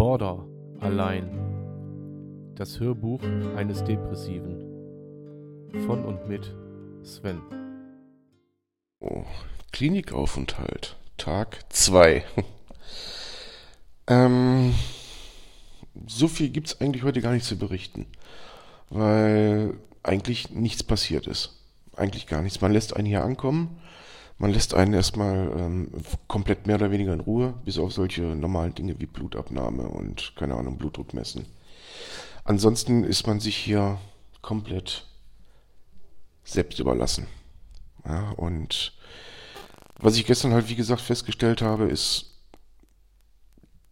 Border 0.00 0.46
allein. 0.80 1.28
Das 2.54 2.80
Hörbuch 2.80 3.20
eines 3.54 3.84
Depressiven. 3.84 4.56
Von 5.84 6.06
und 6.06 6.26
mit 6.26 6.56
Sven. 7.02 7.42
Oh, 9.00 9.24
Klinikaufenthalt. 9.72 10.96
Tag 11.18 11.58
2. 11.68 12.24
ähm, 14.06 14.74
so 16.06 16.28
viel 16.28 16.48
gibt 16.48 16.68
es 16.68 16.80
eigentlich 16.80 17.02
heute 17.02 17.20
gar 17.20 17.34
nicht 17.34 17.44
zu 17.44 17.58
berichten. 17.58 18.06
Weil 18.88 19.74
eigentlich 20.02 20.48
nichts 20.48 20.82
passiert 20.82 21.26
ist. 21.26 21.60
Eigentlich 21.94 22.26
gar 22.26 22.40
nichts. 22.40 22.62
Man 22.62 22.72
lässt 22.72 22.96
einen 22.96 23.04
hier 23.04 23.22
ankommen. 23.22 23.78
Man 24.40 24.52
lässt 24.52 24.72
einen 24.72 24.94
erstmal 24.94 25.52
ähm, 25.54 25.90
komplett 26.26 26.66
mehr 26.66 26.76
oder 26.76 26.90
weniger 26.90 27.12
in 27.12 27.20
Ruhe, 27.20 27.52
bis 27.66 27.76
auf 27.76 27.92
solche 27.92 28.22
normalen 28.22 28.74
Dinge 28.74 28.98
wie 28.98 29.04
Blutabnahme 29.04 29.82
und, 29.82 30.32
keine 30.34 30.54
Ahnung, 30.54 30.78
Blutdruck 30.78 31.12
messen. 31.12 31.44
Ansonsten 32.44 33.04
ist 33.04 33.26
man 33.26 33.38
sich 33.38 33.54
hier 33.54 33.98
komplett 34.40 35.06
selbst 36.42 36.78
überlassen. 36.78 37.26
Ja, 38.06 38.30
und 38.30 38.94
was 39.98 40.16
ich 40.16 40.24
gestern 40.24 40.54
halt, 40.54 40.70
wie 40.70 40.74
gesagt, 40.74 41.02
festgestellt 41.02 41.60
habe, 41.60 41.84
ist, 41.90 42.38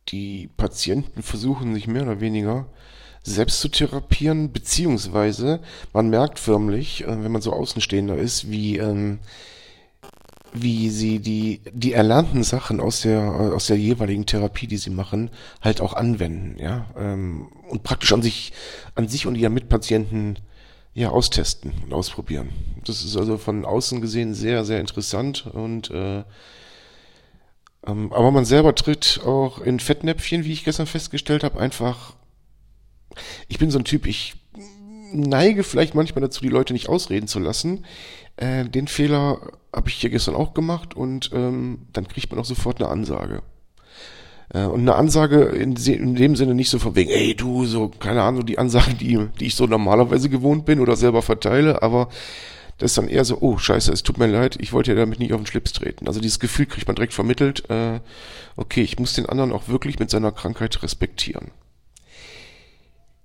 die 0.08 0.48
Patienten 0.56 1.22
versuchen 1.22 1.74
sich 1.74 1.88
mehr 1.88 2.04
oder 2.04 2.20
weniger 2.20 2.70
selbst 3.22 3.60
zu 3.60 3.68
therapieren, 3.68 4.50
beziehungsweise 4.50 5.60
man 5.92 6.08
merkt 6.08 6.38
förmlich, 6.38 7.04
äh, 7.04 7.22
wenn 7.22 7.32
man 7.32 7.42
so 7.42 7.52
Außenstehender 7.52 8.16
ist, 8.16 8.50
wie, 8.50 8.78
ähm, 8.78 9.18
wie 10.52 10.90
sie 10.90 11.18
die, 11.18 11.60
die 11.72 11.92
erlernten 11.92 12.42
Sachen 12.42 12.80
aus 12.80 13.02
der, 13.02 13.20
aus 13.22 13.66
der 13.66 13.76
jeweiligen 13.76 14.26
Therapie, 14.26 14.66
die 14.66 14.76
sie 14.76 14.90
machen, 14.90 15.30
halt 15.60 15.80
auch 15.80 15.94
anwenden, 15.94 16.56
ja, 16.58 16.86
ähm, 16.96 17.48
und 17.68 17.82
praktisch 17.82 18.12
an 18.12 18.22
sich, 18.22 18.52
an 18.94 19.08
sich 19.08 19.26
und 19.26 19.34
ihren 19.34 19.54
Mitpatienten, 19.54 20.38
ja, 20.94 21.10
austesten 21.10 21.72
und 21.84 21.92
ausprobieren. 21.92 22.50
Das 22.84 23.04
ist 23.04 23.16
also 23.16 23.38
von 23.38 23.64
außen 23.64 24.00
gesehen 24.00 24.34
sehr, 24.34 24.64
sehr 24.64 24.80
interessant 24.80 25.46
und, 25.46 25.90
äh, 25.90 26.24
ähm, 27.86 28.12
aber 28.12 28.30
man 28.30 28.44
selber 28.44 28.74
tritt 28.74 29.20
auch 29.24 29.60
in 29.60 29.80
Fettnäpfchen, 29.80 30.44
wie 30.44 30.52
ich 30.52 30.64
gestern 30.64 30.86
festgestellt 30.86 31.44
habe, 31.44 31.60
einfach, 31.60 32.14
ich 33.48 33.58
bin 33.58 33.70
so 33.70 33.78
ein 33.78 33.84
Typ, 33.84 34.06
ich 34.06 34.34
neige 35.12 35.64
vielleicht 35.64 35.94
manchmal 35.94 36.22
dazu, 36.22 36.40
die 36.42 36.48
Leute 36.48 36.72
nicht 36.72 36.88
ausreden 36.88 37.28
zu 37.28 37.38
lassen. 37.38 37.84
Äh, 38.38 38.64
den 38.66 38.86
Fehler 38.86 39.40
habe 39.74 39.88
ich 39.88 39.96
hier 39.96 40.10
gestern 40.10 40.36
auch 40.36 40.54
gemacht 40.54 40.94
und 40.94 41.30
ähm, 41.34 41.80
dann 41.92 42.06
kriegt 42.06 42.30
man 42.30 42.40
auch 42.40 42.44
sofort 42.44 42.80
eine 42.80 42.90
Ansage. 42.90 43.42
Äh, 44.54 44.64
und 44.64 44.80
eine 44.80 44.94
Ansage 44.94 45.42
in, 45.42 45.74
in, 45.74 46.14
dem 46.14 46.36
Sinne 46.36 46.54
nicht 46.54 46.70
so 46.70 46.78
von 46.78 46.94
wegen, 46.94 47.10
ey 47.10 47.34
du, 47.34 47.66
so, 47.66 47.88
keine 47.88 48.22
Ahnung, 48.22 48.46
die 48.46 48.58
Ansagen, 48.58 48.96
die, 48.96 49.18
die 49.40 49.46
ich 49.46 49.56
so 49.56 49.66
normalerweise 49.66 50.28
gewohnt 50.28 50.64
bin 50.66 50.78
oder 50.78 50.94
selber 50.94 51.20
verteile, 51.20 51.82
aber 51.82 52.08
das 52.78 52.92
ist 52.92 52.98
dann 52.98 53.08
eher 53.08 53.24
so, 53.24 53.38
oh 53.40 53.58
scheiße, 53.58 53.92
es 53.92 54.04
tut 54.04 54.18
mir 54.18 54.28
leid, 54.28 54.56
ich 54.60 54.72
wollte 54.72 54.92
ja 54.92 54.96
damit 54.96 55.18
nicht 55.18 55.32
auf 55.32 55.40
den 55.40 55.46
Schlips 55.46 55.72
treten. 55.72 56.06
Also 56.06 56.20
dieses 56.20 56.38
Gefühl 56.38 56.66
kriegt 56.66 56.86
man 56.86 56.94
direkt 56.94 57.14
vermittelt, 57.14 57.68
äh, 57.70 57.98
okay, 58.56 58.82
ich 58.82 59.00
muss 59.00 59.14
den 59.14 59.26
anderen 59.26 59.50
auch 59.50 59.66
wirklich 59.66 59.98
mit 59.98 60.10
seiner 60.10 60.30
Krankheit 60.30 60.80
respektieren. 60.84 61.50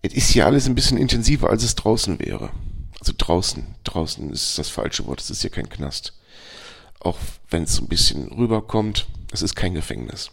Es 0.01 0.13
ist 0.15 0.33
ja 0.33 0.47
alles 0.47 0.65
ein 0.65 0.73
bisschen 0.73 0.97
intensiver, 0.97 1.51
als 1.51 1.63
es 1.63 1.75
draußen 1.75 2.19
wäre. 2.19 2.49
Also 3.03 3.15
draußen, 3.17 3.75
draußen 3.83 4.29
ist 4.31 4.57
das 4.57 4.69
falsche 4.69 5.05
Wort, 5.07 5.19
es 5.19 5.29
ist 5.29 5.41
hier 5.41 5.49
kein 5.49 5.67
Knast. 5.67 6.13
Auch 7.01 7.17
wenn 7.49 7.63
es 7.63 7.75
so 7.75 7.83
ein 7.83 7.89
bisschen 7.89 8.31
rüberkommt, 8.31 9.07
es 9.33 9.41
ist 9.41 9.55
kein 9.55 9.73
Gefängnis. 9.73 10.31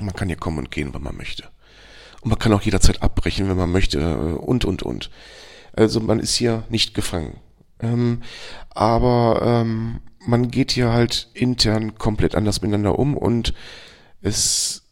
Man 0.00 0.14
kann 0.14 0.28
hier 0.28 0.38
kommen 0.38 0.56
und 0.56 0.70
gehen, 0.70 0.94
wenn 0.94 1.02
man 1.02 1.14
möchte. 1.14 1.44
Und 2.22 2.30
man 2.30 2.38
kann 2.38 2.54
auch 2.54 2.62
jederzeit 2.62 3.02
abbrechen, 3.02 3.50
wenn 3.50 3.58
man 3.58 3.70
möchte, 3.70 4.00
äh, 4.00 4.32
und, 4.32 4.64
und, 4.64 4.82
und. 4.82 5.10
Also 5.74 6.00
man 6.00 6.20
ist 6.20 6.34
hier 6.34 6.64
nicht 6.70 6.94
gefangen. 6.94 7.38
Ähm, 7.80 8.22
aber 8.70 9.42
ähm, 9.44 10.00
man 10.20 10.50
geht 10.50 10.72
hier 10.72 10.90
halt 10.90 11.28
intern 11.34 11.98
komplett 11.98 12.34
anders 12.34 12.62
miteinander 12.62 12.98
um 12.98 13.14
und 13.14 13.52
es 14.22 14.84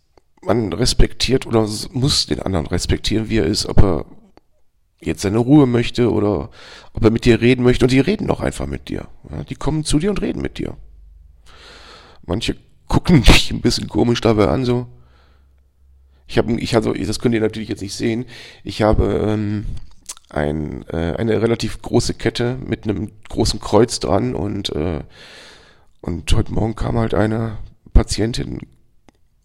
man 0.43 0.75
respektiert 0.75 1.47
oder 1.47 1.67
muss 1.93 2.27
den 2.27 2.43
anderen 2.43 2.67
respektieren, 2.67 3.31
wie 3.31 3.39
er 3.39 3.47
ist, 3.47 3.65
ob 3.65 3.83
er 3.83 4.05
jetzt 5.03 5.23
seine 5.23 5.39
Ruhe 5.39 5.67
möchte 5.67 6.11
oder 6.13 6.51
ob 6.93 7.05
er 7.05 7.11
mit 7.11 7.25
dir 7.25 7.41
reden 7.41 7.63
möchte. 7.63 7.85
Und 7.85 7.93
die 7.93 8.01
reden 8.01 8.31
auch 8.31 8.41
einfach 8.41 8.67
mit 8.67 8.89
dir. 8.89 9.09
Ja, 9.31 9.45
die 9.45 9.55
kommen 9.55 9.85
zu 9.85 9.99
dir 9.99 10.11
und 10.11 10.21
reden 10.23 10.43
mit 10.43 10.59
dir. 10.59 10.77
Manche 12.25 12.57
gucken 12.89 13.23
dich 13.27 13.51
ein 13.51 13.61
bisschen 13.61 13.89
komisch 13.89 14.21
dabei 14.21 14.49
an, 14.49 14.65
so. 14.65 14.87
Ich 16.27 16.39
habe, 16.39 16.53
ich 16.59 16.75
also, 16.75 16.93
das 16.93 17.19
könnt 17.19 17.35
ihr 17.35 17.41
natürlich 17.41 17.69
jetzt 17.69 17.83
nicht 17.83 17.95
sehen. 17.95 18.25
Ich 18.65 18.81
habe 18.81 19.27
ähm, 19.29 19.67
ein, 20.31 20.85
äh, 20.89 21.15
eine 21.17 21.43
relativ 21.43 21.83
große 21.83 22.15
Kette 22.15 22.57
mit 22.65 22.85
einem 22.85 23.11
großen 23.29 23.61
Kreuz 23.61 24.01
dran 24.01 24.35
und 24.35 24.71
äh, 24.71 25.01
und 26.01 26.33
heute 26.33 26.53
Morgen 26.53 26.75
kam 26.75 26.99
halt 26.99 27.15
eine 27.15 27.59
Patientin 27.95 28.59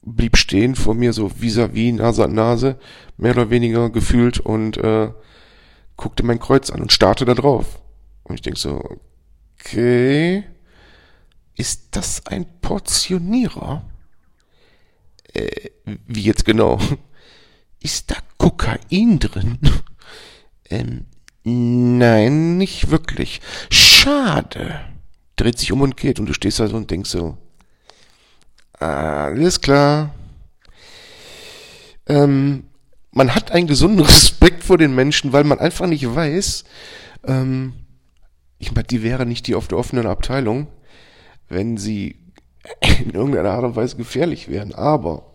blieb 0.07 0.37
stehen 0.37 0.75
vor 0.75 0.95
mir, 0.95 1.13
so 1.13 1.27
vis-à-vis, 1.27 1.93
Nase 1.93 2.23
an 2.23 2.33
Nase, 2.33 2.79
mehr 3.17 3.33
oder 3.33 3.49
weniger 3.49 3.89
gefühlt 3.89 4.39
und 4.39 4.77
äh, 4.77 5.09
guckte 5.97 6.23
mein 6.23 6.39
Kreuz 6.39 6.69
an 6.69 6.81
und 6.81 6.93
starrte 6.93 7.25
da 7.25 7.33
drauf. 7.33 7.81
Und 8.23 8.35
ich 8.35 8.41
denk 8.41 8.57
so, 8.57 8.99
okay, 9.59 10.43
ist 11.55 11.89
das 11.91 12.25
ein 12.27 12.45
Portionierer? 12.61 13.83
Äh, 15.33 15.71
wie 16.05 16.21
jetzt 16.21 16.45
genau? 16.45 16.79
Ist 17.79 18.11
da 18.11 18.15
Kokain 18.37 19.19
drin? 19.19 19.59
ähm, 20.69 21.05
nein, 21.43 22.57
nicht 22.57 22.89
wirklich. 22.89 23.39
Schade. 23.69 24.81
Dreht 25.35 25.59
sich 25.59 25.71
um 25.71 25.81
und 25.81 25.95
geht 25.95 26.19
und 26.19 26.25
du 26.25 26.33
stehst 26.33 26.59
da 26.59 26.67
so 26.67 26.75
und 26.75 26.89
denkst 26.89 27.09
so, 27.09 27.37
alles 28.79 29.61
klar. 29.61 30.13
Ähm, 32.07 32.65
man 33.17 33.33
hat 33.33 33.51
einen 33.51 33.67
gesunden 33.67 33.99
Respekt 34.05 34.63
vor 34.63 34.77
den 34.77 34.95
Menschen, 34.95 35.33
weil 35.33 35.43
man 35.43 35.59
einfach 35.59 35.87
nicht 35.87 36.15
weiß, 36.15 36.63
ähm, 37.25 37.73
ich 38.59 38.73
meine, 38.73 38.87
die 38.87 39.03
wäre 39.03 39.25
nicht 39.25 39.47
die 39.47 39.55
auf 39.55 39.67
der 39.67 39.77
offenen 39.77 40.05
Abteilung, 40.05 40.67
wenn 41.49 41.77
sie 41.77 42.17
in 43.03 43.11
irgendeiner 43.11 43.51
Art 43.51 43.65
und 43.65 43.75
Weise 43.75 43.97
gefährlich 43.97 44.47
wären. 44.47 44.73
Aber 44.73 45.31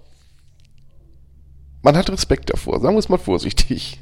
man 1.82 1.96
hat 1.96 2.10
Respekt 2.10 2.50
davor, 2.52 2.80
sagen 2.80 2.94
wir 2.94 3.00
es 3.00 3.08
mal 3.08 3.18
vorsichtig. 3.18 4.00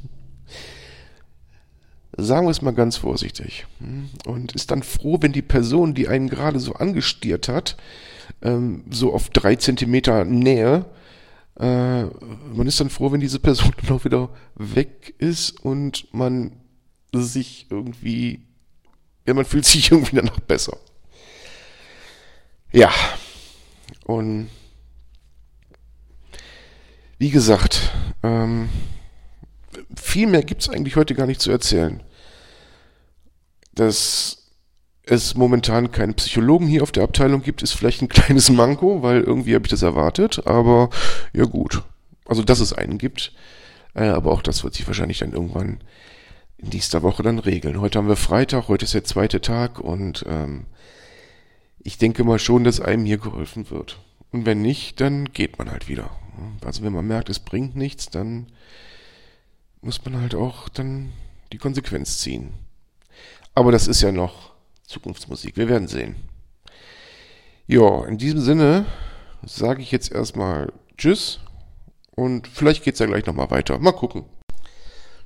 Sagen 2.17 2.47
wir 2.47 2.51
es 2.51 2.61
mal 2.61 2.73
ganz 2.73 2.99
vorsichtig. 2.99 3.67
Und 4.27 4.53
ist 4.53 4.71
dann 4.71 4.83
froh, 4.83 5.19
wenn 5.21 5.33
die 5.33 5.43
Person, 5.43 5.95
die 5.95 6.09
einen 6.09 6.29
gerade 6.29 6.59
so 6.59 6.75
angestiert 6.75 7.49
hat, 7.49 7.79
ähm, 8.43 8.85
so 8.91 9.15
auf 9.15 9.31
drei 9.31 9.57
Zentimeter 9.57 10.25
Nähe. 10.27 10.85
Äh, 11.61 12.05
man 12.55 12.67
ist 12.67 12.81
dann 12.81 12.89
froh, 12.89 13.13
wenn 13.13 13.21
diese 13.21 13.39
Person 13.39 13.73
dann 13.83 13.97
auch 13.97 14.05
wieder 14.05 14.31
weg 14.55 15.15
ist 15.19 15.61
und 15.61 16.13
man 16.15 16.57
sich 17.13 17.67
irgendwie, 17.71 18.47
ja, 19.27 19.35
man 19.35 19.45
fühlt 19.45 19.67
sich 19.67 19.91
irgendwie 19.91 20.17
danach 20.17 20.41
besser. 20.41 20.79
Ja. 22.73 22.91
Und 24.05 24.49
wie 27.19 27.31
gesagt, 27.31 27.93
ähm, 28.23 28.71
viel 29.95 30.27
mehr 30.27 30.43
gibt's 30.43 30.71
eigentlich 30.71 30.97
heute 30.97 31.15
gar 31.15 31.27
nicht 31.27 31.43
zu 31.43 31.51
erzählen. 31.51 32.03
Das 33.75 34.40
es 35.05 35.35
momentan 35.35 35.91
keinen 35.91 36.15
Psychologen 36.15 36.67
hier 36.67 36.83
auf 36.83 36.93
der 36.93 37.05
Abteilung 37.05 37.43
gibt, 37.43 37.63
ist 37.63 37.73
vielleicht 37.73 38.03
ein 38.03 38.09
kleines 38.09 38.51
Manko, 38.51 39.03
weil 39.03 39.21
irgendwie 39.23 39.55
habe 39.55 39.65
ich 39.67 39.71
das 39.71 39.83
erwartet, 39.83 40.47
aber 40.47 40.91
ja 41.33 41.45
gut. 41.45 41.83
Also, 42.27 42.43
dass 42.43 42.61
es 42.61 42.73
einen 42.73 42.99
gibt, 42.99 43.33
äh, 43.95 44.05
aber 44.05 44.31
auch 44.31 44.43
das 44.43 44.63
wird 44.63 44.75
sich 44.75 44.87
wahrscheinlich 44.87 45.19
dann 45.19 45.33
irgendwann 45.33 45.81
in 46.59 46.69
nächster 46.69 47.03
Woche 47.03 47.23
dann 47.23 47.39
regeln. 47.39 47.81
Heute 47.81 47.99
haben 47.99 48.09
wir 48.09 48.17
Freitag, 48.17 48.69
heute 48.69 48.85
ist 48.85 48.95
der 48.95 49.05
zweite 49.05 49.41
Tag 49.41 49.81
und 49.81 50.25
ähm, 50.29 50.67
ich 51.83 51.99
denke 51.99 52.23
mal 52.23 52.39
schon, 52.39 52.65
dass 52.65 52.81
einem 52.81 53.05
hier 53.05 53.19
geholfen 53.19 53.71
wird. 53.71 53.99
Und 54.31 54.47
wenn 54.47 54.63
nicht, 54.63 55.01
dann 55.01 55.33
geht 55.33 55.59
man 55.59 55.71
halt 55.71 55.89
wieder. 55.89 56.11
Also 56.65 56.83
wenn 56.83 56.93
man 56.93 57.07
merkt, 57.07 57.31
es 57.31 57.41
bringt 57.41 57.75
nichts, 57.75 58.11
dann 58.11 58.47
muss 59.83 60.05
man 60.05 60.21
halt 60.21 60.35
auch 60.35 60.69
dann 60.69 61.13
die 61.53 61.59
Konsequenz 61.59 62.19
ziehen. 62.19 62.53
Aber 63.55 63.73
das 63.73 63.89
ist 63.89 64.03
ja 64.03 64.13
noch 64.13 64.50
Zukunftsmusik. 64.91 65.57
Wir 65.57 65.69
werden 65.69 65.89
sehen. 65.89 66.17
Ja, 67.67 68.05
in 68.07 68.19
diesem 68.19 68.41
Sinne 68.41 68.87
sage 69.47 69.83
ich 69.83 69.93
jetzt 69.93 70.11
erstmal 70.11 70.73
Tschüss 70.99 71.39
und 72.17 72.49
vielleicht 72.49 72.83
geht 72.83 72.95
es 72.95 73.01
ja 73.01 73.07
gleich 73.07 73.25
nochmal 73.25 73.51
weiter. 73.51 73.79
Mal 73.79 73.93
gucken. 73.93 74.25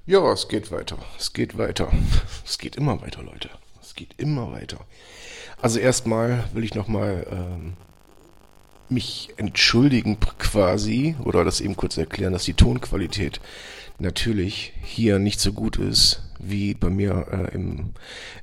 Ja, 0.06 0.30
es 0.32 0.48
geht 0.48 0.70
weiter. 0.70 0.98
Es 1.18 1.32
geht 1.32 1.56
weiter. 1.56 1.90
Es 2.44 2.58
geht 2.58 2.76
immer 2.76 3.00
weiter, 3.00 3.22
Leute. 3.22 3.48
Es 3.80 3.94
geht 3.94 4.14
immer 4.18 4.52
weiter. 4.52 4.78
Also 5.62 5.78
erstmal 5.78 6.44
will 6.52 6.62
ich 6.62 6.74
nochmal 6.74 7.26
ähm, 7.30 7.72
mich 8.90 9.30
entschuldigen 9.38 10.20
quasi 10.38 11.16
oder 11.24 11.42
das 11.42 11.62
eben 11.62 11.74
kurz 11.74 11.96
erklären, 11.96 12.34
dass 12.34 12.44
die 12.44 12.52
Tonqualität 12.52 13.40
natürlich 13.98 14.74
hier 14.82 15.18
nicht 15.18 15.40
so 15.40 15.54
gut 15.54 15.78
ist 15.78 16.22
wie 16.48 16.74
bei 16.74 16.90
mir 16.90 17.26
äh, 17.30 17.54
im, 17.54 17.94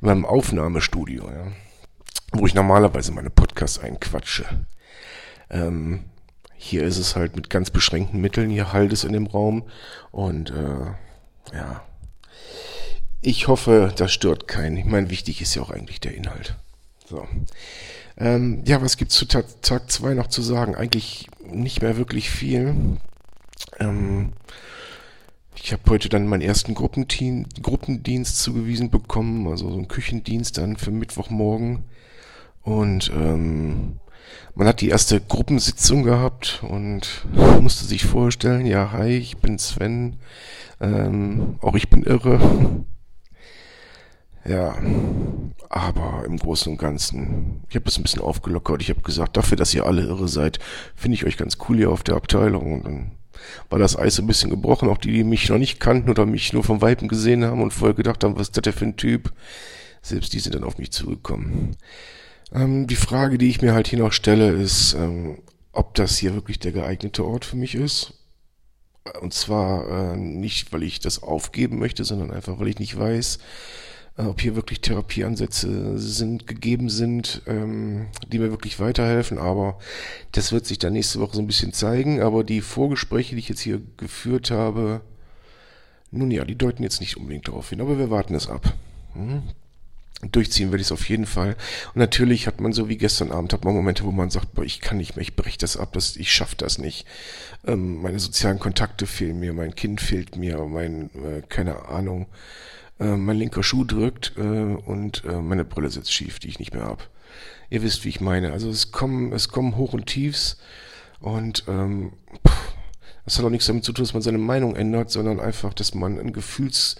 in 0.01 0.07
meinem 0.07 0.25
Aufnahmestudio, 0.25 1.29
ja, 1.29 1.47
wo 2.33 2.45
ich 2.45 2.53
normalerweise 2.53 3.11
meine 3.11 3.29
Podcasts 3.29 3.79
einquatsche. 3.79 4.45
Ähm, 5.49 6.05
hier 6.55 6.83
ist 6.83 6.97
es 6.97 7.15
halt 7.15 7.35
mit 7.35 7.49
ganz 7.49 7.71
beschränkten 7.71 8.21
Mitteln, 8.21 8.49
hier 8.49 8.71
halt 8.71 8.93
es 8.93 9.03
in 9.03 9.13
dem 9.13 9.27
Raum 9.27 9.63
und 10.11 10.51
äh, 10.51 11.55
ja, 11.55 11.83
ich 13.21 13.47
hoffe, 13.47 13.93
das 13.95 14.11
stört 14.11 14.47
keinen. 14.47 14.77
Ich 14.77 14.85
meine, 14.85 15.09
wichtig 15.09 15.41
ist 15.41 15.53
ja 15.55 15.61
auch 15.61 15.69
eigentlich 15.69 15.99
der 15.99 16.15
Inhalt. 16.15 16.55
So. 17.07 17.27
Ähm, 18.17 18.63
ja, 18.65 18.81
was 18.81 18.97
gibt's 18.97 19.15
zu 19.15 19.25
Tag 19.25 19.91
2 19.91 20.15
noch 20.15 20.27
zu 20.27 20.41
sagen? 20.41 20.75
Eigentlich 20.75 21.27
nicht 21.43 21.81
mehr 21.81 21.97
wirklich 21.97 22.31
viel. 22.31 22.75
Ähm, 23.79 24.33
ich 25.71 25.77
habe 25.79 25.89
heute 25.89 26.09
dann 26.09 26.27
meinen 26.27 26.41
ersten 26.41 26.75
Gruppendienst 26.75 28.43
zugewiesen 28.43 28.89
bekommen, 28.89 29.47
also 29.47 29.69
so 29.69 29.77
einen 29.77 29.87
Küchendienst 29.87 30.57
dann 30.57 30.75
für 30.75 30.91
Mittwochmorgen. 30.91 31.83
Und 32.61 33.09
ähm, 33.15 33.97
man 34.53 34.67
hat 34.67 34.81
die 34.81 34.89
erste 34.89 35.21
Gruppensitzung 35.21 36.03
gehabt 36.03 36.61
und 36.67 37.25
musste 37.61 37.85
sich 37.85 38.03
vorstellen, 38.03 38.65
ja, 38.65 38.91
hi, 38.91 39.15
ich 39.15 39.37
bin 39.37 39.57
Sven, 39.59 40.17
ähm, 40.81 41.55
auch 41.61 41.75
ich 41.75 41.89
bin 41.89 42.03
irre. 42.03 42.83
Ja, 44.43 44.75
aber 45.69 46.23
im 46.25 46.37
Großen 46.37 46.71
und 46.71 46.79
Ganzen, 46.79 47.61
ich 47.69 47.75
habe 47.75 47.87
es 47.87 47.99
ein 47.99 48.01
bisschen 48.01 48.23
aufgelockert. 48.23 48.81
Ich 48.81 48.89
habe 48.89 49.01
gesagt, 49.01 49.37
dafür, 49.37 49.55
dass 49.55 49.71
ihr 49.75 49.85
alle 49.85 50.01
irre 50.01 50.27
seid, 50.27 50.57
finde 50.95 51.13
ich 51.13 51.27
euch 51.27 51.37
ganz 51.37 51.59
cool 51.69 51.77
hier 51.77 51.91
auf 51.91 52.01
der 52.01 52.15
Abteilung. 52.15 52.73
Und 52.73 52.85
dann 52.87 53.11
war 53.69 53.79
das 53.79 53.97
Eis 53.97 54.19
ein 54.19 54.27
bisschen 54.27 54.49
gebrochen. 54.49 54.89
Auch 54.89 54.97
die, 54.97 55.11
die 55.11 55.23
mich 55.23 55.49
noch 55.49 55.57
nicht 55.57 55.79
kannten 55.79 56.09
oder 56.09 56.25
mich 56.25 56.53
nur 56.53 56.63
vom 56.63 56.81
Weiben 56.81 57.07
gesehen 57.07 57.45
haben 57.45 57.61
und 57.61 57.73
vorher 57.73 57.95
gedacht 57.95 58.23
haben, 58.23 58.35
was 58.35 58.47
ist 58.47 58.57
das 58.57 58.63
denn 58.63 58.73
für 58.73 58.85
ein 58.85 58.97
Typ, 58.97 59.33
selbst 60.01 60.33
die 60.33 60.39
sind 60.39 60.55
dann 60.55 60.63
auf 60.63 60.77
mich 60.77 60.91
zugekommen. 60.91 61.75
Ähm, 62.53 62.87
die 62.87 62.95
Frage, 62.95 63.37
die 63.37 63.49
ich 63.49 63.61
mir 63.61 63.73
halt 63.73 63.87
hier 63.87 63.99
noch 63.99 64.13
stelle, 64.13 64.51
ist, 64.51 64.93
ähm, 64.93 65.39
ob 65.71 65.95
das 65.95 66.17
hier 66.17 66.33
wirklich 66.33 66.59
der 66.59 66.71
geeignete 66.71 67.25
Ort 67.25 67.45
für 67.45 67.55
mich 67.55 67.75
ist. 67.75 68.13
Und 69.21 69.33
zwar 69.33 70.13
äh, 70.13 70.17
nicht, 70.17 70.73
weil 70.73 70.83
ich 70.83 70.99
das 70.99 71.23
aufgeben 71.23 71.79
möchte, 71.79 72.03
sondern 72.03 72.31
einfach, 72.31 72.59
weil 72.59 72.67
ich 72.67 72.79
nicht 72.79 72.97
weiß, 72.97 73.39
ob 74.17 74.41
hier 74.41 74.55
wirklich 74.55 74.81
Therapieansätze 74.81 75.97
sind, 75.97 76.45
gegeben 76.45 76.89
sind, 76.89 77.41
ähm, 77.47 78.07
die 78.27 78.39
mir 78.39 78.51
wirklich 78.51 78.79
weiterhelfen. 78.79 79.37
Aber 79.37 79.79
das 80.33 80.51
wird 80.51 80.65
sich 80.65 80.79
dann 80.79 80.93
nächste 80.93 81.19
Woche 81.19 81.35
so 81.35 81.41
ein 81.41 81.47
bisschen 81.47 81.73
zeigen. 81.73 82.21
Aber 82.21 82.43
die 82.43 82.61
Vorgespräche, 82.61 83.35
die 83.35 83.39
ich 83.39 83.49
jetzt 83.49 83.61
hier 83.61 83.81
geführt 83.97 84.51
habe, 84.51 85.01
nun 86.11 86.29
ja, 86.29 86.43
die 86.43 86.57
deuten 86.57 86.83
jetzt 86.83 86.99
nicht 86.99 87.17
unbedingt 87.17 87.47
darauf 87.47 87.69
hin. 87.69 87.81
Aber 87.81 87.97
wir 87.97 88.09
warten 88.09 88.35
es 88.35 88.49
ab. 88.49 88.73
Hm? 89.13 89.43
Durchziehen 90.29 90.71
werde 90.71 90.81
ich 90.81 90.87
es 90.87 90.91
auf 90.91 91.09
jeden 91.09 91.25
Fall. 91.25 91.55
Und 91.93 91.95
natürlich 91.95 92.45
hat 92.45 92.61
man 92.61 92.73
so 92.73 92.89
wie 92.89 92.97
gestern 92.97 93.31
Abend, 93.31 93.53
hat 93.53 93.65
man 93.65 93.73
Momente, 93.73 94.03
wo 94.03 94.11
man 94.11 94.29
sagt, 94.29 94.53
boah, 94.53 94.63
ich 94.63 94.79
kann 94.79 94.97
nicht 94.97 95.15
mehr, 95.15 95.23
ich 95.23 95.35
breche 95.35 95.57
das 95.57 95.77
ab, 95.77 95.93
das, 95.93 96.15
ich 96.15 96.31
schaffe 96.31 96.55
das 96.57 96.77
nicht. 96.77 97.07
Ähm, 97.65 98.01
meine 98.01 98.19
sozialen 98.19 98.59
Kontakte 98.59 99.07
fehlen 99.07 99.39
mir, 99.39 99.53
mein 99.53 99.73
Kind 99.73 99.99
fehlt 99.99 100.35
mir, 100.35 100.59
mein, 100.65 101.09
äh, 101.15 101.41
keine 101.49 101.87
Ahnung, 101.89 102.27
äh, 103.01 103.17
mein 103.17 103.37
linker 103.37 103.63
Schuh 103.63 103.83
drückt 103.83 104.33
äh, 104.37 104.41
und 104.41 105.25
äh, 105.25 105.41
meine 105.41 105.65
Brille 105.65 105.89
sitzt 105.89 106.13
schief, 106.13 106.39
die 106.39 106.49
ich 106.49 106.59
nicht 106.59 106.73
mehr 106.73 106.85
hab. 106.85 107.09
Ihr 107.69 107.81
wisst, 107.81 108.05
wie 108.05 108.09
ich 108.09 108.21
meine. 108.21 108.51
Also 108.51 108.69
es 108.69 108.91
kommen, 108.91 109.33
es 109.33 109.49
kommen 109.49 109.75
Hoch 109.75 109.93
und 109.93 110.05
Tiefs 110.05 110.57
und 111.19 111.63
ähm, 111.67 112.13
pff, 112.47 112.73
das 113.25 113.37
hat 113.37 113.45
auch 113.45 113.49
nichts 113.49 113.65
damit 113.65 113.83
zu 113.83 113.91
tun, 113.91 114.05
dass 114.05 114.13
man 114.13 114.21
seine 114.21 114.37
Meinung 114.37 114.75
ändert, 114.75 115.09
sondern 115.09 115.39
einfach, 115.39 115.73
dass 115.73 115.95
man 115.95 116.19
ein 116.19 116.31
Gefühlschaos 116.31 116.99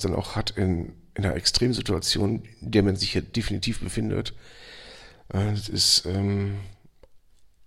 dann 0.00 0.14
auch 0.14 0.34
hat 0.34 0.50
in, 0.50 0.94
in 1.14 1.24
einer 1.24 1.36
Extremsituation, 1.36 2.42
in 2.60 2.70
der 2.70 2.82
man 2.82 2.96
sich 2.96 3.14
ja 3.14 3.20
definitiv 3.20 3.80
befindet. 3.80 4.34
Äh, 5.28 5.52
das 5.52 5.68
ist, 5.68 6.06
ähm, 6.06 6.56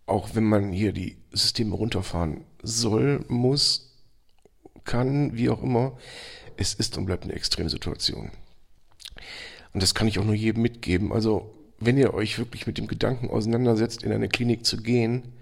auch 0.06 0.36
wenn 0.36 0.44
man 0.44 0.74
hier 0.74 0.92
die 0.92 1.18
Systeme 1.32 1.76
runterfahren 1.76 2.44
soll, 2.62 3.24
muss, 3.30 3.94
kann, 4.84 5.36
wie 5.36 5.50
auch 5.50 5.64
immer, 5.64 5.98
es 6.58 6.74
ist 6.74 6.98
und 6.98 7.06
bleibt 7.06 7.24
eine 7.24 7.34
Extremsituation. 7.34 8.32
Und 9.74 9.84
das 9.84 9.94
kann 9.94 10.08
ich 10.08 10.20
auch 10.20 10.24
nur 10.24 10.36
jedem 10.36 10.62
mitgeben. 10.62 11.12
Also, 11.12 11.54
wenn 11.80 11.98
ihr 11.98 12.14
euch 12.14 12.38
wirklich 12.40 12.68
mit 12.68 12.78
dem 12.78 12.88
Gedanken 12.88 13.30
auseinandersetzt, 13.30 14.04
in 14.04 14.12
eine 14.12 14.30
Klinik 14.30 14.66
zu 14.66 14.78
gehen, 14.78 15.34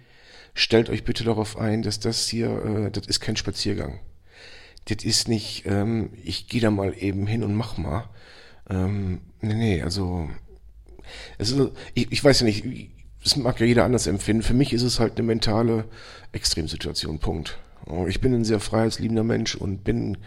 stellt 0.53 0.89
euch 0.89 1.03
bitte 1.03 1.23
darauf 1.23 1.57
ein, 1.57 1.83
dass 1.83 1.99
das 1.99 2.27
hier, 2.27 2.49
äh, 2.65 2.91
das 2.91 3.07
ist 3.07 3.19
kein 3.19 3.37
Spaziergang. 3.37 3.99
Das 4.85 5.03
ist 5.03 5.27
nicht, 5.27 5.65
ähm, 5.65 6.09
ich 6.23 6.47
gehe 6.47 6.61
da 6.61 6.71
mal 6.71 6.93
eben 6.97 7.27
hin 7.27 7.43
und 7.43 7.55
mach 7.55 7.77
mal. 7.77 8.09
Ähm, 8.69 9.21
nee, 9.41 9.53
nee, 9.53 9.81
also, 9.81 10.29
es 11.37 11.51
ist, 11.51 11.71
ich, 11.93 12.11
ich 12.11 12.23
weiß 12.23 12.41
ja 12.41 12.45
nicht, 12.45 12.65
das 13.23 13.35
mag 13.35 13.59
ja 13.59 13.65
jeder 13.65 13.85
anders 13.85 14.07
empfinden. 14.07 14.43
Für 14.43 14.53
mich 14.53 14.73
ist 14.73 14.83
es 14.83 14.99
halt 14.99 15.13
eine 15.17 15.27
mentale 15.27 15.85
Extremsituation, 16.31 17.19
Punkt. 17.19 17.57
Ich 18.07 18.21
bin 18.21 18.33
ein 18.33 18.45
sehr 18.45 18.59
freiheitsliebender 18.59 19.23
Mensch 19.23 19.55
und 19.55 19.83
bin 19.83 20.17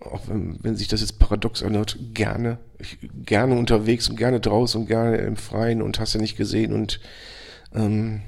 auch 0.00 0.28
wenn, 0.28 0.62
wenn 0.62 0.76
sich 0.76 0.88
das 0.88 1.00
jetzt 1.00 1.18
paradox 1.18 1.62
anhört, 1.62 1.98
gerne, 2.14 2.58
ich, 2.78 2.98
gerne 3.24 3.56
unterwegs 3.56 4.08
und 4.08 4.16
gerne 4.16 4.40
draußen 4.40 4.80
und 4.80 4.86
gerne 4.86 5.16
im 5.16 5.36
Freien 5.36 5.82
und 5.82 5.98
hast 5.98 6.14
ja 6.14 6.20
nicht 6.20 6.36
gesehen 6.36 6.72
und 6.72 7.00
ähm, 7.74 8.22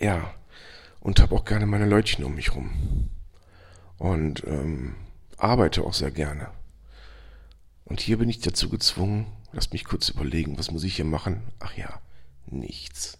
ja, 0.00 0.34
und 1.00 1.20
habe 1.20 1.34
auch 1.34 1.44
gerne 1.44 1.66
meine 1.66 1.86
Leutchen 1.86 2.24
um 2.24 2.34
mich 2.34 2.54
rum. 2.54 3.08
Und 3.98 4.44
ähm, 4.46 4.94
arbeite 5.36 5.84
auch 5.84 5.94
sehr 5.94 6.10
gerne. 6.10 6.48
Und 7.84 8.00
hier 8.00 8.18
bin 8.18 8.28
ich 8.28 8.40
dazu 8.40 8.68
gezwungen, 8.68 9.26
lasst 9.52 9.72
mich 9.72 9.84
kurz 9.84 10.08
überlegen, 10.08 10.58
was 10.58 10.70
muss 10.70 10.84
ich 10.84 10.96
hier 10.96 11.04
machen? 11.04 11.42
Ach 11.60 11.76
ja, 11.76 12.00
nichts. 12.46 13.18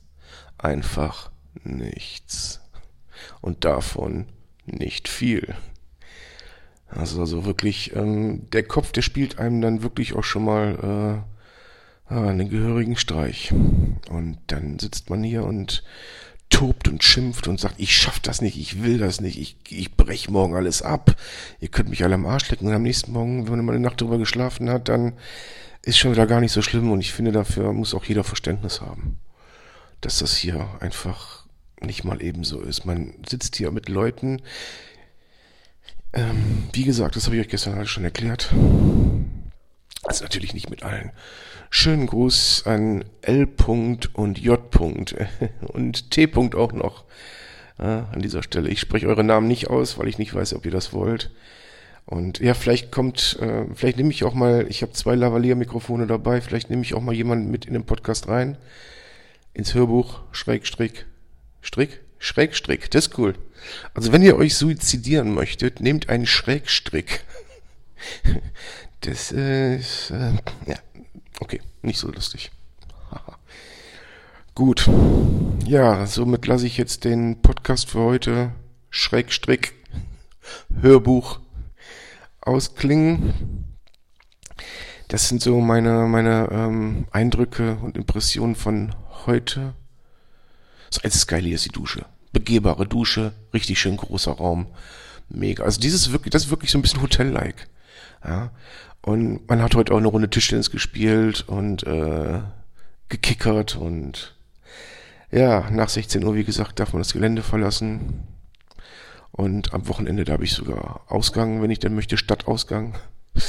Einfach 0.58 1.30
nichts. 1.62 2.60
Und 3.40 3.64
davon 3.64 4.26
nicht 4.64 5.08
viel. 5.08 5.54
Also, 6.94 7.20
also 7.20 7.44
wirklich, 7.44 7.94
ähm, 7.96 8.50
der 8.50 8.62
Kopf, 8.64 8.92
der 8.92 9.02
spielt 9.02 9.38
einem 9.38 9.60
dann 9.60 9.82
wirklich 9.82 10.14
auch 10.14 10.24
schon 10.24 10.44
mal 10.44 11.22
äh, 12.10 12.14
einen 12.14 12.50
gehörigen 12.50 12.96
Streich. 12.96 13.52
Und 14.10 14.38
dann 14.48 14.78
sitzt 14.78 15.08
man 15.10 15.22
hier 15.22 15.44
und 15.44 15.82
tobt 16.50 16.88
und 16.88 17.02
schimpft 17.02 17.48
und 17.48 17.58
sagt, 17.58 17.76
ich 17.78 17.96
schaff 17.96 18.20
das 18.20 18.42
nicht, 18.42 18.58
ich 18.58 18.82
will 18.82 18.98
das 18.98 19.22
nicht, 19.22 19.38
ich, 19.38 19.56
ich 19.70 19.96
brech 19.96 20.28
morgen 20.28 20.54
alles 20.54 20.82
ab. 20.82 21.16
Ihr 21.60 21.68
könnt 21.68 21.88
mich 21.88 22.04
alle 22.04 22.14
am 22.14 22.26
Arsch 22.26 22.50
lecken. 22.50 22.68
Und 22.68 22.74
am 22.74 22.82
nächsten 22.82 23.12
Morgen, 23.12 23.48
wenn 23.48 23.64
man 23.64 23.74
eine 23.74 23.80
Nacht 23.80 24.00
drüber 24.00 24.18
geschlafen 24.18 24.68
hat, 24.68 24.88
dann 24.88 25.14
ist 25.80 25.98
schon 25.98 26.12
wieder 26.12 26.26
gar 26.26 26.40
nicht 26.40 26.52
so 26.52 26.60
schlimm. 26.60 26.90
Und 26.90 27.00
ich 27.00 27.12
finde, 27.12 27.32
dafür 27.32 27.72
muss 27.72 27.94
auch 27.94 28.04
jeder 28.04 28.24
Verständnis 28.24 28.82
haben. 28.82 29.18
Dass 30.02 30.18
das 30.18 30.36
hier 30.36 30.68
einfach 30.80 31.46
nicht 31.80 32.04
mal 32.04 32.22
ebenso 32.22 32.60
ist. 32.60 32.84
Man 32.84 33.14
sitzt 33.28 33.56
hier 33.56 33.70
mit 33.70 33.88
Leuten, 33.88 34.42
ähm, 36.12 36.68
wie 36.72 36.84
gesagt, 36.84 37.16
das 37.16 37.26
habe 37.26 37.36
ich 37.36 37.42
euch 37.42 37.48
gestern 37.48 37.74
alles 37.74 37.90
schon 37.90 38.04
erklärt. 38.04 38.52
Also 40.04 40.24
natürlich 40.24 40.54
nicht 40.54 40.70
mit 40.70 40.82
allen. 40.82 41.12
Schönen 41.70 42.06
Gruß 42.06 42.64
an 42.66 43.04
L. 43.22 43.48
und 44.12 44.38
J. 44.38 44.60
und 45.68 46.10
T. 46.10 46.30
auch 46.36 46.72
noch 46.72 47.04
äh, 47.78 47.84
an 47.84 48.20
dieser 48.20 48.42
Stelle. 48.42 48.68
Ich 48.68 48.80
spreche 48.80 49.08
eure 49.08 49.24
Namen 49.24 49.48
nicht 49.48 49.70
aus, 49.70 49.98
weil 49.98 50.08
ich 50.08 50.18
nicht 50.18 50.34
weiß, 50.34 50.54
ob 50.54 50.66
ihr 50.66 50.70
das 50.70 50.92
wollt. 50.92 51.30
Und 52.04 52.40
ja, 52.40 52.54
vielleicht 52.54 52.90
kommt, 52.90 53.38
äh, 53.40 53.64
vielleicht 53.74 53.96
nehme 53.96 54.10
ich 54.10 54.24
auch 54.24 54.34
mal, 54.34 54.66
ich 54.68 54.82
habe 54.82 54.92
zwei 54.92 55.14
Lavalier-Mikrofone 55.14 56.06
dabei, 56.06 56.40
vielleicht 56.40 56.68
nehme 56.68 56.82
ich 56.82 56.94
auch 56.94 57.00
mal 57.00 57.14
jemanden 57.14 57.50
mit 57.50 57.64
in 57.64 57.74
den 57.74 57.86
Podcast 57.86 58.28
rein. 58.28 58.58
Ins 59.54 59.74
Hörbuch, 59.74 60.20
Schrägstrick, 60.32 61.06
Strick, 61.60 62.00
Schrägstrick, 62.22 62.88
das 62.92 63.08
ist 63.08 63.18
cool. 63.18 63.34
Also 63.94 64.12
wenn 64.12 64.22
ihr 64.22 64.36
euch 64.36 64.54
suizidieren 64.54 65.34
möchtet, 65.34 65.80
nehmt 65.80 66.08
einen 66.08 66.26
Schrägstrick. 66.26 67.24
Das 69.00 69.32
ist, 69.32 70.12
äh, 70.12 70.32
ja, 70.66 70.76
okay, 71.40 71.60
nicht 71.82 71.98
so 71.98 72.12
lustig. 72.12 72.52
Gut. 74.54 74.88
Ja, 75.66 76.06
somit 76.06 76.46
lasse 76.46 76.64
ich 76.68 76.76
jetzt 76.76 77.02
den 77.02 77.42
Podcast 77.42 77.90
für 77.90 77.98
heute 77.98 78.52
Schrägstrick 78.90 79.74
Hörbuch 80.80 81.40
ausklingen. 82.40 83.74
Das 85.08 85.28
sind 85.28 85.42
so 85.42 85.60
meine, 85.60 86.06
meine 86.06 86.48
ähm, 86.52 87.08
Eindrücke 87.10 87.78
und 87.82 87.96
Impressionen 87.96 88.54
von 88.54 88.94
heute. 89.26 89.74
Das 90.88 91.02
einzige 91.02 91.26
Geile 91.26 91.46
hier 91.46 91.56
ist 91.56 91.64
die 91.64 91.70
Dusche. 91.70 92.06
Begehbare 92.32 92.86
Dusche, 92.86 93.32
richtig 93.52 93.78
schön 93.78 93.96
großer 93.96 94.32
Raum. 94.32 94.66
Mega. 95.28 95.64
Also 95.64 95.80
dieses 95.80 96.12
wirklich, 96.12 96.30
das 96.30 96.44
ist 96.44 96.50
wirklich 96.50 96.70
so 96.70 96.78
ein 96.78 96.82
bisschen 96.82 97.02
Hotel-like. 97.02 97.68
Ja. 98.24 98.50
Und 99.00 99.48
man 99.48 99.62
hat 99.62 99.74
heute 99.74 99.92
auch 99.92 99.98
eine 99.98 100.08
Runde 100.08 100.30
Tischtennis 100.30 100.70
gespielt 100.70 101.44
und 101.48 101.84
äh, 101.86 102.40
gekickert 103.08 103.76
und 103.76 104.36
Ja, 105.30 105.68
nach 105.70 105.88
16 105.88 106.24
Uhr, 106.24 106.34
wie 106.34 106.44
gesagt, 106.44 106.78
darf 106.78 106.92
man 106.92 107.02
das 107.02 107.12
Gelände 107.12 107.42
verlassen. 107.42 108.26
Und 109.32 109.72
am 109.72 109.88
Wochenende, 109.88 110.24
da 110.24 110.34
habe 110.34 110.44
ich 110.44 110.52
sogar 110.52 111.00
Ausgang, 111.08 111.62
wenn 111.62 111.70
ich 111.70 111.78
denn 111.78 111.94
möchte, 111.94 112.18
Stadtausgang. 112.18 112.98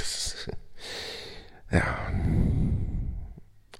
ja. 1.71 1.83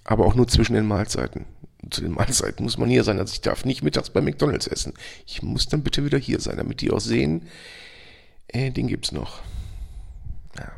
Aber 0.04 0.26
auch 0.26 0.36
nur 0.36 0.48
zwischen 0.50 0.74
den 0.74 0.86
Mahlzeiten. 0.86 1.46
Zu 1.90 2.02
den 2.02 2.12
Mahlzeiten 2.12 2.64
muss 2.64 2.78
man 2.78 2.90
hier 2.90 3.04
sein. 3.04 3.20
Also 3.20 3.34
ich 3.34 3.42
darf 3.42 3.66
nicht 3.66 3.84
mittags 3.84 4.10
bei 4.10 4.22
McDonalds 4.22 4.68
essen. 4.68 4.94
Ich 5.26 5.42
muss 5.42 5.68
dann 5.68 5.84
bitte 5.84 6.06
wieder 6.06 6.18
hier 6.18 6.40
sein, 6.40 6.58
damit 6.58 6.82
die 6.82 6.92
auch 6.92 7.00
sehen, 7.00 7.48
äh, 8.48 8.72
den 8.72 8.88
gibt's 8.88 9.12
noch. 9.12 9.42
Ja. 10.58 10.72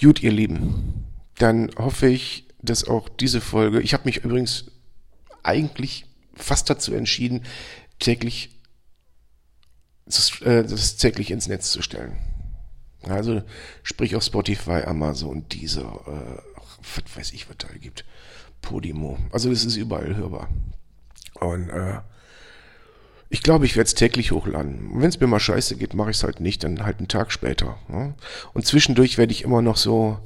Gut, 0.00 0.22
ihr 0.22 0.32
Lieben. 0.32 1.06
Dann 1.38 1.70
hoffe 1.76 2.08
ich, 2.08 2.48
dass 2.60 2.86
auch 2.86 3.08
diese 3.08 3.40
Folge, 3.40 3.80
ich 3.80 3.94
habe 3.94 4.04
mich 4.04 4.18
übrigens 4.18 4.66
eigentlich 5.42 6.06
fast 6.34 6.70
dazu 6.70 6.94
entschieden, 6.94 7.44
täglich 7.98 8.60
das, 10.06 10.40
äh, 10.42 10.64
das 10.64 10.96
täglich 10.96 11.30
ins 11.30 11.48
Netz 11.48 11.70
zu 11.70 11.82
stellen. 11.82 12.16
Also 13.02 13.42
sprich 13.82 14.14
auf 14.14 14.22
Spotify, 14.22 14.82
Amazon, 14.84 15.48
Deezer, 15.48 16.00
äh, 16.06 16.42
was 16.94 17.16
weiß 17.16 17.32
ich, 17.32 17.48
was 17.48 17.56
da 17.58 17.68
gibt. 17.68 18.04
Podimo. 18.62 19.18
Also 19.30 19.50
das 19.50 19.64
ist 19.64 19.76
überall 19.76 20.16
hörbar. 20.16 20.48
Und 21.40 21.68
äh, 21.68 21.98
ich 23.28 23.42
glaube, 23.42 23.66
ich 23.66 23.76
werde 23.76 23.88
es 23.88 23.94
täglich 23.94 24.30
hochladen. 24.30 24.90
Wenn 24.94 25.08
es 25.08 25.18
mir 25.18 25.26
mal 25.26 25.40
scheiße 25.40 25.76
geht, 25.76 25.94
mache 25.94 26.10
ich 26.10 26.18
es 26.18 26.22
halt 26.22 26.40
nicht, 26.40 26.64
dann 26.64 26.84
halt 26.84 26.98
einen 26.98 27.08
Tag 27.08 27.32
später. 27.32 27.78
Ja? 27.90 28.14
Und 28.52 28.66
zwischendurch 28.66 29.18
werde 29.18 29.32
ich 29.32 29.42
immer 29.42 29.62
noch 29.62 29.76
so, 29.76 30.18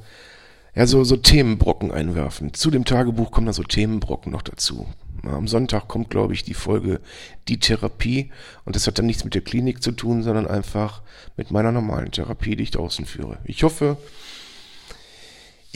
ja, 0.74 0.86
so, 0.86 1.04
so 1.04 1.16
Themenbrocken 1.16 1.90
einwerfen. 1.92 2.52
Zu 2.52 2.70
dem 2.70 2.84
Tagebuch 2.84 3.30
kommen 3.30 3.46
da 3.46 3.52
so 3.52 3.62
Themenbrocken 3.62 4.32
noch 4.32 4.42
dazu. 4.42 4.86
Am 5.22 5.48
Sonntag 5.48 5.88
kommt, 5.88 6.10
glaube 6.10 6.34
ich, 6.34 6.44
die 6.44 6.54
Folge 6.54 7.00
Die 7.48 7.58
Therapie. 7.58 8.30
Und 8.64 8.76
das 8.76 8.86
hat 8.86 8.98
dann 8.98 9.06
nichts 9.06 9.24
mit 9.24 9.34
der 9.34 9.42
Klinik 9.42 9.82
zu 9.82 9.92
tun, 9.92 10.22
sondern 10.22 10.46
einfach 10.46 11.02
mit 11.36 11.50
meiner 11.50 11.72
normalen 11.72 12.10
Therapie, 12.10 12.56
die 12.56 12.64
ich 12.64 12.70
draußen 12.72 13.06
führe. 13.06 13.38
Ich 13.44 13.62
hoffe, 13.62 13.96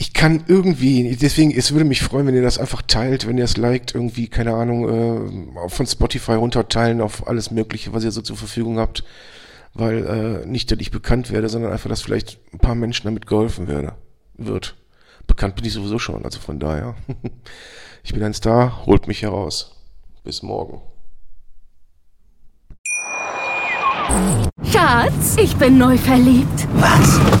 ich 0.01 0.15
kann 0.15 0.45
irgendwie, 0.47 1.15
deswegen, 1.15 1.51
es 1.51 1.73
würde 1.73 1.85
mich 1.85 2.01
freuen, 2.01 2.25
wenn 2.25 2.33
ihr 2.33 2.41
das 2.41 2.57
einfach 2.57 2.81
teilt, 2.81 3.27
wenn 3.27 3.37
ihr 3.37 3.43
es 3.43 3.57
liked, 3.57 3.93
irgendwie, 3.93 4.27
keine 4.29 4.55
Ahnung, 4.55 4.89
äh, 4.89 5.69
von 5.69 5.85
Spotify 5.85 6.31
runterteilen 6.31 7.01
auf 7.01 7.27
alles 7.27 7.51
Mögliche, 7.51 7.93
was 7.93 8.03
ihr 8.03 8.09
so 8.09 8.23
zur 8.23 8.35
Verfügung 8.35 8.79
habt. 8.79 9.03
Weil 9.75 10.43
äh, 10.43 10.47
nicht, 10.47 10.71
dass 10.71 10.79
ich 10.79 10.89
bekannt 10.89 11.29
werde, 11.29 11.49
sondern 11.49 11.71
einfach, 11.71 11.87
dass 11.87 12.01
vielleicht 12.01 12.39
ein 12.51 12.57
paar 12.57 12.73
Menschen 12.73 13.05
damit 13.05 13.27
geholfen 13.27 13.67
werde, 13.67 13.93
wird. 14.33 14.75
Bekannt 15.27 15.55
bin 15.55 15.65
ich 15.65 15.73
sowieso 15.73 15.99
schon, 15.99 16.25
also 16.25 16.39
von 16.39 16.59
daher. 16.59 16.95
Ich 18.03 18.15
bin 18.15 18.23
ein 18.23 18.33
Star, 18.33 18.87
holt 18.87 19.07
mich 19.07 19.21
heraus. 19.21 19.75
Bis 20.23 20.41
morgen. 20.41 20.81
Schatz, 24.63 25.37
ich 25.37 25.55
bin 25.57 25.77
neu 25.77 25.95
verliebt. 25.99 26.67
Was? 26.73 27.40